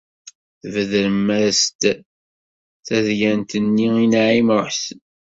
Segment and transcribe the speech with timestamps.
[0.61, 1.81] Tbedrem-as-d
[2.85, 4.99] tadyant-nni i Naɛima u Ḥsen.